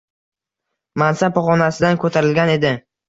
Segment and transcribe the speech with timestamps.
[1.03, 2.73] Mansab pog’onasidan ko’tarilgan edi